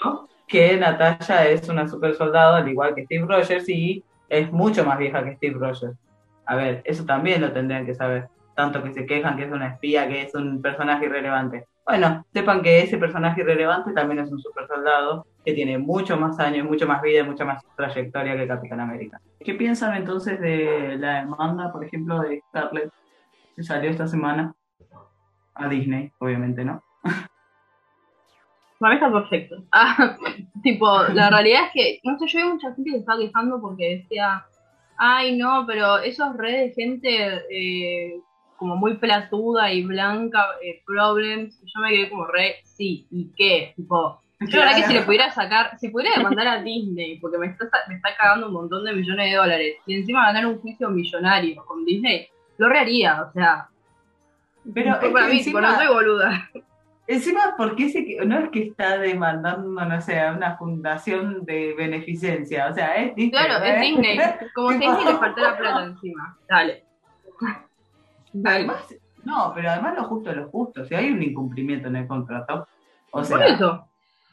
[0.47, 4.99] que Natalia es una super soldado, al igual que Steve Rogers, y es mucho más
[4.99, 5.97] vieja que Steve Rogers.
[6.47, 8.29] A ver, eso también lo tendrían que saber.
[8.61, 11.65] Tanto que se quejan que es una espía, que es un personaje irrelevante.
[11.87, 16.39] Bueno, sepan que ese personaje irrelevante también es un super soldado que tiene mucho más
[16.39, 19.19] años, mucho más vida, mucha más trayectoria que Capitán América.
[19.43, 22.93] ¿Qué piensan entonces de la demanda, por ejemplo, de Scarlett
[23.57, 24.55] que salió esta semana
[25.55, 26.85] a Disney, obviamente, ¿no?
[28.79, 29.65] Mí está perfecto.
[29.73, 30.19] Ah,
[30.63, 33.97] tipo, la realidad es que, no sé, yo vi mucha gente que estaba quejando porque
[33.97, 34.45] decía,
[34.99, 38.21] ay, no, pero esos redes de gente eh,
[38.61, 43.73] como muy platuda y blanca, eh, problems, yo me quedé como re, sí, ¿y qué?
[43.75, 47.39] Tipo, yo la verdad que si le pudiera sacar, si pudiera demandar a Disney, porque
[47.39, 50.61] me está, me está cagando un montón de millones de dólares, y encima ganar un
[50.61, 53.67] juicio millonario con Disney, lo reharía, o sea,
[54.75, 56.51] Pero es para que mí, encima- no soy boluda.
[57.07, 62.69] Encima, porque que, no es que está demandando, no sé, a una fundación de beneficencia,
[62.71, 63.31] o sea, es Disney.
[63.31, 63.81] Claro, es ¿eh?
[63.81, 64.19] Disney.
[64.55, 66.39] Como Tipo- Disney le faltara plata encima.
[66.49, 66.85] Dale.
[68.45, 72.07] Además, no, pero además lo justo es lo justo, si hay un incumplimiento en el
[72.07, 72.67] contrato,
[73.11, 73.87] o sea, Por eso.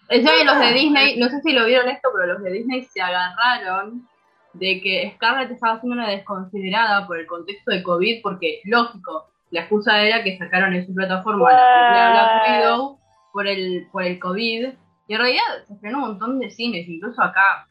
[0.09, 3.01] Que los de Disney, no sé si lo vieron esto, pero los de Disney se
[3.01, 4.07] agarraron
[4.53, 9.61] de que Scarlett estaba haciendo una desconsiderada por el contexto de COVID, porque, lógico, la
[9.61, 12.99] excusa era que sacaron en su plataforma la película Black Widow
[13.33, 14.67] por el, por el COVID,
[15.07, 17.67] y en realidad se frenó un montón de cines, incluso acá.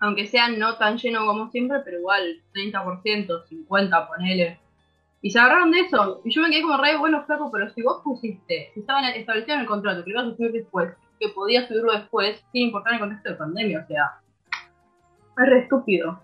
[0.00, 4.58] aunque sea no tan lleno como siempre, pero igual 30%, 50%, ponele.
[5.22, 6.20] Y se agarraron de eso.
[6.24, 9.54] Y yo me quedé como re, bueno, flaco, pero si vos pusiste, si estaba establecido
[9.54, 13.00] en el contrato que ibas a subir después, que podías subirlo después, sin importar el
[13.00, 14.20] contexto de pandemia, o sea,
[15.38, 16.20] es re estúpido.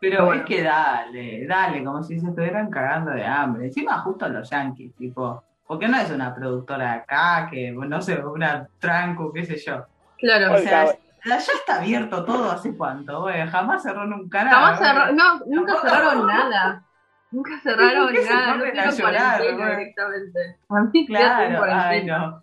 [0.00, 3.66] Pero es que dale, dale, como si se estuvieran cagando de hambre.
[3.66, 8.24] Encima justo a los yankees, tipo, porque no es una productora acá, que no sé,
[8.24, 9.84] una tranco, qué sé yo.
[10.18, 10.86] Claro, o sea,
[11.24, 13.44] ya está abierto todo hace cuánto, güey.
[13.48, 14.54] Jamás cerraron un canal.
[14.54, 16.84] Jamás cerraron, no, nunca cerraron nada.
[17.30, 18.64] Nunca cerraron nada, no
[18.96, 20.56] cuarentena directamente.
[21.06, 22.42] Claro, ay, no.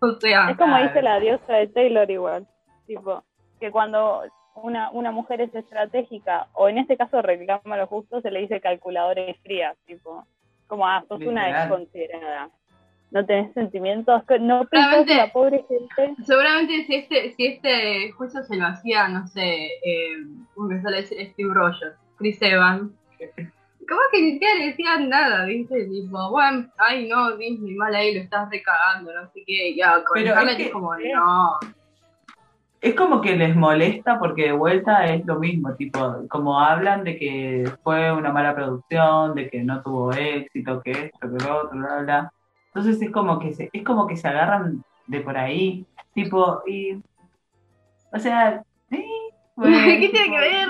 [0.00, 2.46] O sea, es como dice la diosa de Taylor igual,
[2.86, 3.22] tipo,
[3.60, 4.22] que cuando
[4.54, 8.60] una, una mujer es estratégica, o en este caso reclama lo justo, se le dice
[8.60, 10.26] calculadora y fría, tipo,
[10.66, 12.50] como, ah, sos una desconsiderada.
[13.10, 16.22] No tenés sentimientos, no pensás la pobre gente.
[16.24, 20.16] Seguramente si este, si este juicio se lo hacía, no sé, eh,
[20.56, 22.90] me sale Steve Rogers, Chris Evans,
[23.88, 25.86] ¿Cómo que ni siquiera le decían nada, viste?
[25.86, 29.74] Tipo, bueno, ay no, Disney, mal ahí, lo estás recagando, no sé qué.
[29.74, 31.58] Ya, con Pero es, como, no.
[32.80, 37.16] Es como que les molesta porque de vuelta es lo mismo, tipo, como hablan de
[37.16, 41.78] que fue una mala producción, de que no tuvo éxito, que esto, que lo otro,
[41.78, 42.32] bla, bla.
[42.68, 46.98] Entonces es como que se, es como que se agarran de por ahí, tipo, y
[48.14, 49.04] o sea, ¿sí?
[49.62, 50.68] ¿qué tiene que ver?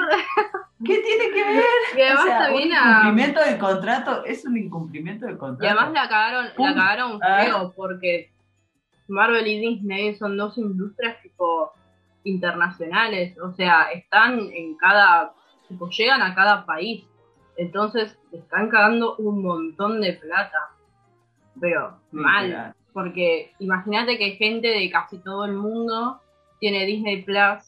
[0.85, 1.65] ¿Qué tiene que ver?
[1.97, 5.65] Y además también un incumplimiento de contrato es un incumplimiento de contrato.
[5.65, 8.33] Y además la cagaron, la cagaron feo porque
[9.09, 11.73] Marvel y Disney son dos industrias tipo
[12.25, 15.35] internacionales, o sea, están en cada,
[15.69, 17.05] tipo, llegan a cada país,
[17.57, 20.71] entonces están cagando un montón de plata,
[21.61, 26.21] pero mal, porque imagínate que gente de casi todo el mundo
[26.59, 27.63] tiene Disney Plus,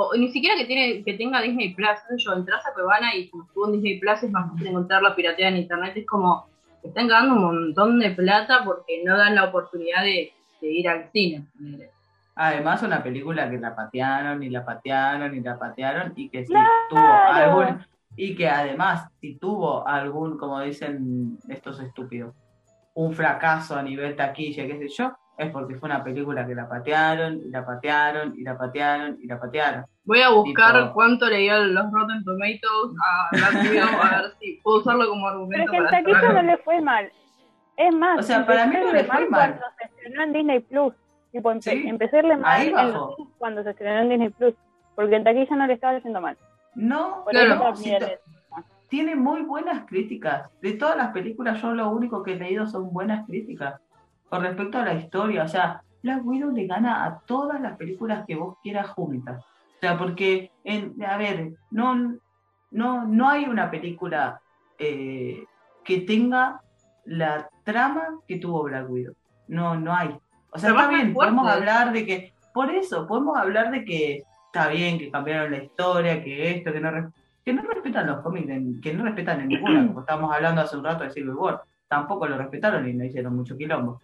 [0.00, 3.42] o ni siquiera que tiene que tenga Disney Plus, yo entras a Cuevana y como
[3.42, 6.46] estuvo en Disney Plus es más fácil encontrar la piratería en internet, es como,
[6.84, 11.10] están cagando un montón de plata porque no dan la oportunidad de, de ir al
[11.10, 11.48] cine.
[12.36, 16.52] Además, una película que la patearon y la patearon y la patearon y que si
[16.88, 17.84] tuvo algún.
[18.14, 22.36] Y que además, si tuvo algún, como dicen estos estúpidos,
[22.94, 26.68] un fracaso a nivel taquilla, qué sé yo, es porque fue una película que la
[26.68, 29.86] patearon y la patearon y la patearon y la patearon.
[30.04, 33.28] Voy a buscar cuánto leía los Rotten Tomatoes a
[34.16, 35.66] a ver si puedo usarlo como argumento.
[35.70, 37.12] Pero es que en taquilla no le fue mal.
[37.76, 39.58] Es más, o sea, para mí no le fue mal.
[39.58, 40.94] Cuando se estrenó en Disney Plus.
[41.30, 44.54] Tipo, empecé a irle mal en los cuando se estrenó en Disney Plus,
[44.96, 46.36] porque en taquilla no le estaba haciendo mal.
[46.74, 47.74] No, claro,
[48.88, 50.50] tiene muy buenas críticas.
[50.60, 53.80] De todas las películas, yo lo único que he leído son buenas críticas.
[54.28, 58.24] Con respecto a la historia, o sea, Black Widow le gana a todas las películas
[58.26, 59.44] que vos quieras juntas.
[59.44, 62.16] O sea, porque, en, a ver, no,
[62.70, 64.40] no, no hay una película
[64.78, 65.44] eh,
[65.84, 66.60] que tenga
[67.04, 69.14] la trama que tuvo Black Widow.
[69.48, 70.16] No, no hay.
[70.50, 74.68] O sea, está bien, podemos hablar de que, por eso, podemos hablar de que está
[74.68, 77.12] bien, que cambiaron la historia, que esto, que no,
[77.44, 78.46] que no respetan los cómics,
[78.82, 82.26] que no respetan en ninguna, como estábamos hablando hace un rato de Civil War, tampoco
[82.26, 84.00] lo respetaron y no hicieron mucho quilombo.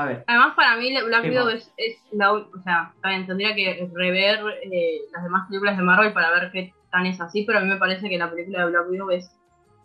[0.00, 0.24] A ver.
[0.26, 2.32] Además, para mí, Black Widow es, es, la.
[2.32, 6.72] O sea, también tendría que rever eh, las demás películas de Marvel para ver qué
[6.90, 9.30] tan es así, pero a mí me parece que la película de Black Widow es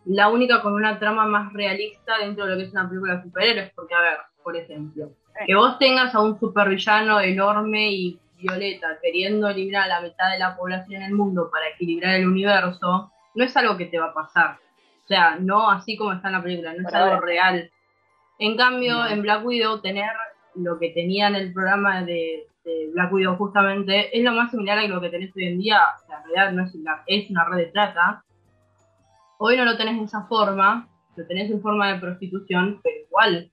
[0.06, 3.24] la única con una trama más realista dentro de lo que es una película de
[3.24, 5.12] superhéroes, porque, a ver, por ejemplo,
[5.46, 10.40] que vos tengas a un supervillano enorme y violeta queriendo eliminar a la mitad de
[10.40, 14.08] la población en el mundo para equilibrar el universo, no es algo que te va
[14.08, 14.60] a pasar.
[15.04, 17.70] O sea, no así como está en la película, no es algo real.
[18.40, 20.12] En cambio, en Black Widow, tener
[20.56, 22.48] lo que tenía en el programa de,
[22.94, 25.82] Black Widow justamente es lo más similar a lo que tenés hoy en día.
[26.10, 28.24] en realidad no es, es una red de trata.
[29.38, 33.52] Hoy no lo tenés de esa forma, lo tenés en forma de prostitución, pero igual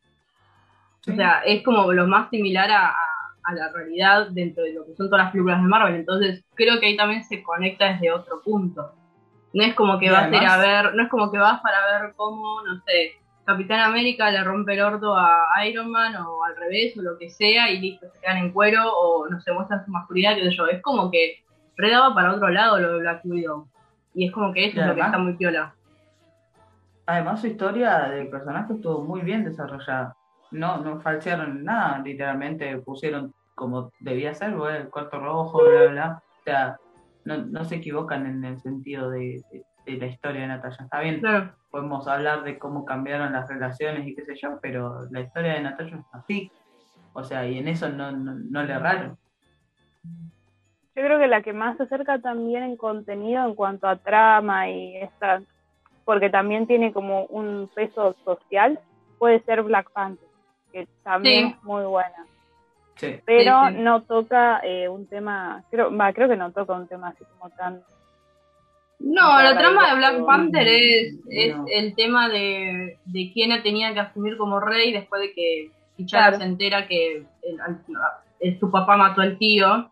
[1.09, 2.95] o sea, es como lo más similar a,
[3.55, 5.97] la realidad dentro de lo que son todas las películas de Marvel.
[5.97, 8.93] Entonces, creo que ahí también se conecta desde otro punto.
[9.53, 12.01] No es como que vas a ir a ver, no es como que vas para
[12.01, 13.13] ver cómo, no sé,
[13.45, 17.29] Capitán América le rompe el orto a Iron Man o al revés o lo que
[17.29, 20.67] sea y listo, se quedan en cuero o no se muestra su masculinidad, que yo.
[20.67, 21.43] Es como que
[21.77, 23.67] redaba para otro lado lo de Black Widow.
[24.15, 25.75] Y es como que eso es lo que está muy piola.
[27.07, 30.15] Además, su historia del personaje estuvo muy bien desarrollada
[30.53, 36.43] no, no falsearon nada, literalmente pusieron como debía ser, el cuarto rojo, bla, bla, O
[36.45, 36.77] sea,
[37.25, 39.43] no, no se equivocan en el sentido de,
[39.87, 40.79] la historia de Natalia.
[40.81, 41.23] Está bien,
[41.71, 45.61] podemos hablar de cómo cambiaron las relaciones y qué sé yo, pero la historia de
[45.63, 46.51] Natalia es así.
[47.15, 49.19] O sea, y en eso no, no, le erraron.
[50.05, 54.69] yo creo que la que más se acerca también en contenido en cuanto a trama
[54.71, 55.43] y esta,
[56.05, 58.79] porque también tiene como un peso social,
[59.19, 60.29] puede ser Black Panther,
[60.73, 61.55] que también Sí.
[61.59, 62.27] es muy buena.
[62.97, 63.21] Sí.
[63.25, 63.81] Pero Sí, sí.
[63.83, 67.51] no toca eh, un tema, creo, va, creo que no toca un tema así como
[67.57, 67.83] tan
[69.05, 71.65] No, la trama de Black Panther es, es no.
[71.69, 76.39] el tema de, de quién tenía que asumir como rey después de que T'Challa Claro.
[76.39, 77.83] se entera que el- al-
[78.41, 79.91] el- su papá mató al tío.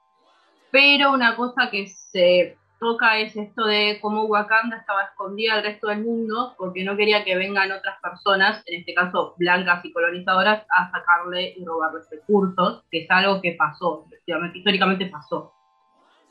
[0.70, 5.88] Pero una cosa que se toca es esto de cómo Wakanda estaba escondida del resto
[5.88, 10.64] del mundo porque no quería que vengan otras personas, en este caso blancas y colonizadoras,
[10.70, 14.06] a sacarle y robarle recursos, que es algo que pasó,
[14.54, 15.52] históricamente pasó.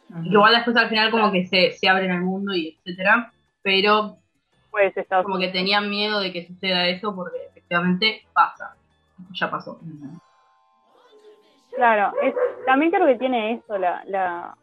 [0.10, 0.26] Ujú.
[0.26, 4.18] Igual después al final como que se, se abren al mundo y etcétera, pero
[4.72, 8.76] pues Estados como que tenían miedo de que suceda eso porque efectivamente pasa,
[9.32, 9.80] ya pasó.
[11.76, 12.34] Claro, es,
[12.66, 14.58] también creo que tiene eso la, la,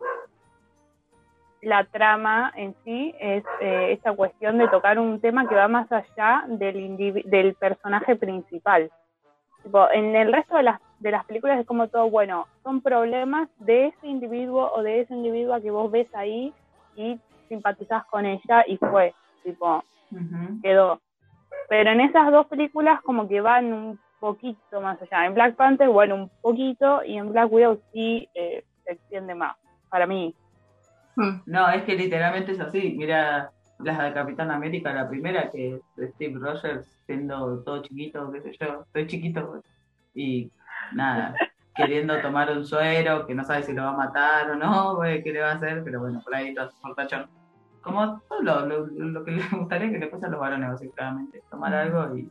[1.62, 5.90] la trama en sí, es eh, esta cuestión de tocar un tema que va más
[5.90, 8.90] allá del, del personaje principal.
[9.62, 13.48] Tipo, en el resto de las, de las películas es como todo, bueno, son problemas
[13.58, 16.52] de ese individuo o de esa individua que vos ves ahí
[16.96, 19.84] y simpatizás con ella y fue, tipo,
[20.62, 21.00] quedó.
[21.68, 25.26] Pero en esas dos películas como que van un poquito más allá.
[25.26, 29.56] En Black Panther, bueno, un poquito, y en Black Widow sí eh, se extiende más,
[29.90, 30.34] para mí.
[31.16, 31.40] Hmm.
[31.46, 32.94] No, es que literalmente es así.
[32.96, 38.40] Mira la de Capitán América, la primera, que es Steve Rogers siendo todo chiquito, qué
[38.40, 39.60] sé yo, estoy chiquito, güey.
[40.14, 40.50] y
[40.92, 41.34] nada,
[41.74, 45.22] queriendo tomar un suero, que no sabe si lo va a matar o no, güey,
[45.22, 47.26] qué le va a hacer, pero bueno, por ahí todo portachón.
[47.82, 51.42] Como todo lo, lo, lo que les gustaría que le pase a los varones, básicamente,
[51.50, 52.28] tomar algo y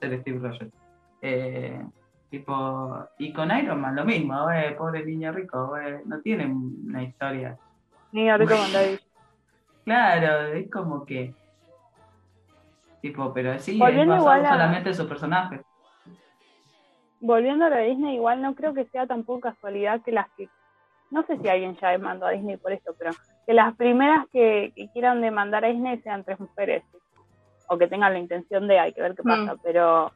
[0.00, 0.72] ser Steve Rogers.
[1.20, 1.84] Eh,
[2.30, 7.02] tipo, y con Iron Man lo mismo, güey, pobre niño rico, güey, no tiene una
[7.02, 7.58] historia.
[8.12, 8.98] Ni ahorita con.
[9.84, 11.34] Claro, es como que.
[13.00, 15.60] Tipo, pero sí, es basado solamente en su personaje.
[17.20, 20.48] Volviendo a de Disney, igual no creo que sea tampoco casualidad que las que,
[21.10, 23.10] no sé si alguien ya demandó a Disney por esto, pero
[23.46, 26.84] que las primeras que, que quieran demandar a Disney sean tres mujeres,
[27.68, 30.12] o que tengan la intención de, hay que ver qué pasa, pero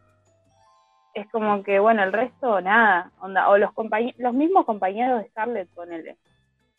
[1.15, 5.29] es como que, bueno, el resto, nada, onda, o los compañe- los mismos compañeros de
[5.31, 6.17] Scarlett, ponele,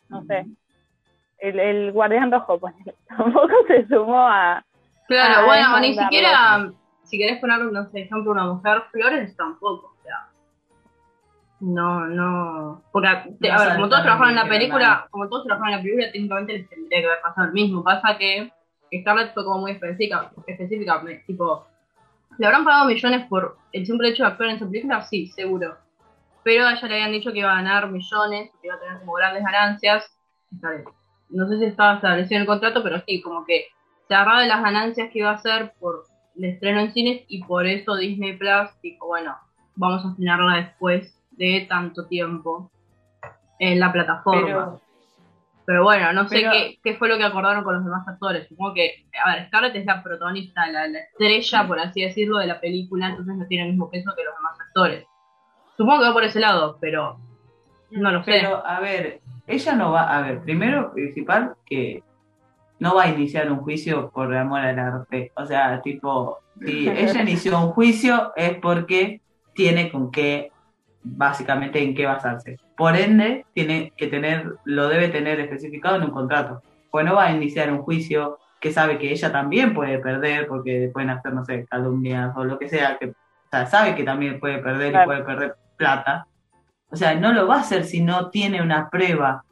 [0.08, 0.46] no sé,
[1.38, 4.64] el, el guardián rojo, ponele, tampoco se sumó a,
[5.06, 6.30] Claro, bueno, ni siquiera,
[7.02, 9.93] si querés poner, no sé, ejemplo, una mujer, Florence tampoco,
[11.64, 13.08] no, no, porque,
[13.40, 15.82] te- No a ver, como todos trabajaron en la película, como todos trabajaron en la
[15.82, 18.52] película, técnicamente les tendría que haber pasado el mismo, pasa que
[19.00, 21.66] Scarlett fue como muy específica, específica, tipo,
[22.36, 25.02] ¿le habrán pagado millones por el simple hecho de actuar en esa película?
[25.04, 25.76] Sí, seguro,
[26.42, 28.98] pero a ella le habían dicho que iba a ganar millones, que iba a tener
[28.98, 30.04] como grandes ganancias,
[31.30, 33.68] no sé si estaba establecido en el contrato, pero sí, como que
[34.06, 36.04] se agarraba de las ganancias que iba a hacer por
[36.36, 39.34] el estreno en cines y por eso Disney Plus dijo, bueno,
[39.76, 42.70] vamos a estrenarla después de tanto tiempo
[43.58, 44.46] en la plataforma.
[44.46, 44.80] Pero,
[45.66, 48.46] Pero, bueno, no sé pero- qué, qué fue lo que acordaron con los demás actores.
[48.48, 52.46] Supongo que, a ver, Scarlett es la protagonista, la, la estrella, por así decirlo, de
[52.46, 55.06] la película, entonces no tiene el mismo peso que los demás actores.
[55.76, 57.18] Supongo que va por ese lado, pero
[57.90, 58.30] no lo sé.
[58.32, 60.16] pero, a ver, ella no va.
[60.16, 62.02] A ver, primero, principal, que
[62.78, 65.32] no va a iniciar un juicio por amor al arte.
[65.36, 69.20] O sea, tipo, si ella inició un juicio es porque
[69.54, 70.50] tiene con qué,
[71.04, 72.56] básicamente, en qué basarse.
[72.76, 76.62] Por ende, tiene que tener, lo debe tener especificado en un contrato.
[76.90, 80.90] Pues no va a iniciar un juicio que sabe que ella también puede perder porque
[80.92, 83.14] pueden hacer, no sé, calumnias o lo que sea, que o
[83.50, 85.04] sea, sabe que también puede perder Claro.
[85.04, 86.26] y puede perder plata.
[86.90, 89.44] O sea, no lo va a hacer si no tiene una prueba.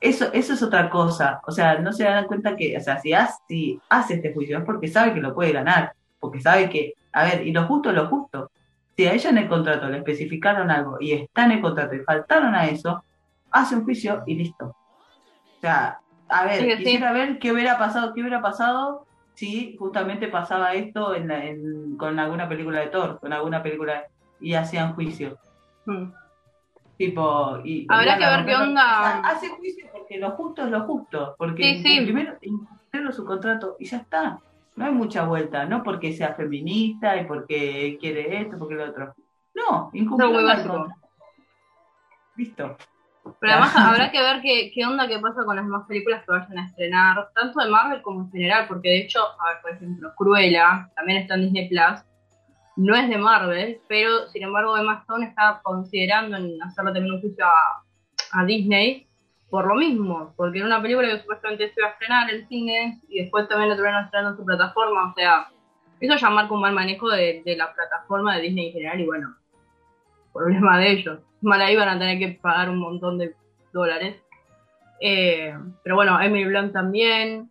[0.00, 1.40] Eso, eso es otra cosa.
[1.46, 4.58] O sea, no se dan cuenta que, o sea, si hace, si hace este juicio
[4.58, 5.92] es porque sabe que lo puede ganar.
[6.20, 8.50] Porque sabe que, a ver, y lo justo es lo justo.
[8.96, 12.00] Si a ella en el contrato le especificaron algo y está en el contrato y
[12.00, 13.02] faltaron a eso,
[13.50, 14.66] hace un juicio y listo.
[14.66, 16.76] O sea, a ver, Sí, sí.
[16.84, 21.96] quisiera ver qué hubiera pasado, qué hubiera pasado si justamente pasaba esto en, la- en-
[21.96, 24.04] con alguna película de Thor, con alguna película
[24.40, 25.38] y hacían juicio.
[25.86, 26.10] Hmm.
[26.98, 29.20] Tipo, y, Habrá que ver qué onda.
[29.20, 31.34] hace juicio porque lo justo es lo justo.
[31.38, 32.36] Porque Sí, primero
[33.12, 34.38] su contrato y ya está.
[34.74, 39.14] No hay mucha vuelta, no porque sea feminista y porque quiere esto, porque lo otro.
[39.54, 40.88] No, contrato.
[42.36, 42.76] Listo.
[43.38, 46.32] Pero además habrá que ver qué, qué onda, qué pasa con las demás películas que
[46.32, 49.70] vayan a estrenar, tanto de Marvel como en general, porque de hecho, a ver, por
[49.72, 52.04] ejemplo, Cruella, también está en Disney Plus,
[52.76, 57.20] no es de Marvel, pero sin embargo Emma Stone está considerando en hacerle también un
[57.20, 57.84] juicio a,
[58.32, 59.06] a Disney
[59.52, 63.02] por lo mismo, porque era una película que supuestamente se iba a estrenar en cine
[63.06, 65.48] y después también lo tuvieron estrenando en su plataforma, o sea,
[66.00, 69.04] eso ya marca un mal manejo de, de la plataforma de Disney en general y
[69.04, 69.36] bueno,
[70.32, 71.20] problema de ellos.
[71.42, 73.34] Mal ahí van a tener que pagar un montón de
[73.74, 74.16] dólares.
[75.02, 77.50] Eh, pero bueno, Emily Blunt también,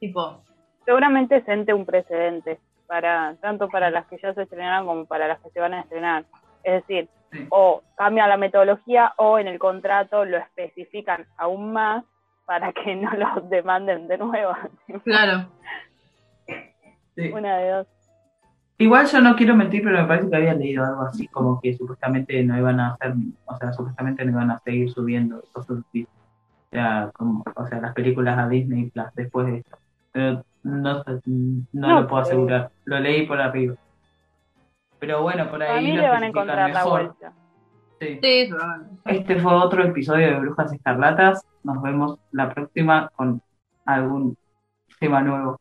[0.00, 0.42] tipo...
[0.86, 5.40] Seguramente sente un precedente, para tanto para las que ya se estrenaron como para las
[5.42, 6.24] que se van a estrenar.
[6.64, 7.10] Es decir,
[7.50, 12.04] o cambia la metodología o en el contrato lo especifican aún más
[12.44, 14.52] para que no los demanden de nuevo.
[15.04, 15.48] Claro.
[17.16, 17.86] Una de dos.
[18.78, 21.74] Igual yo no quiero mentir, pero me parece que había leído algo así como que
[21.74, 23.14] supuestamente no iban a hacer,
[23.44, 26.04] o sea, supuestamente no iban a seguir subiendo cosas así.
[26.04, 29.78] O sea, como, o sea, las películas a Disney Plus después de esto.
[30.10, 31.04] Pero no, no,
[31.72, 32.70] No, lo puedo asegurar.
[32.84, 33.76] Lo leí por arriba.
[35.02, 36.90] Pero bueno, por A ahí mí lo le van a encontrar la mejor.
[36.90, 37.32] vuelta.
[38.00, 38.20] Sí.
[39.04, 41.44] Este fue otro episodio de Brujas Escarlatas.
[41.64, 43.42] Nos vemos la próxima con
[43.84, 44.36] algún
[45.00, 45.58] tema nuevo.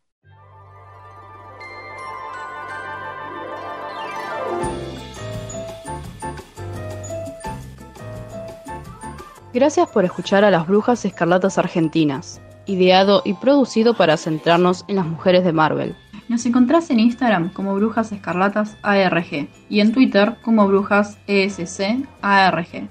[9.53, 15.07] Gracias por escuchar a las Brujas Escarlatas Argentinas, ideado y producido para centrarnos en las
[15.07, 15.95] mujeres de Marvel.
[16.31, 22.87] Nos encontrás en Instagram como Brujas Escarlatas ARG y en Twitter como Brujas ESC ARG.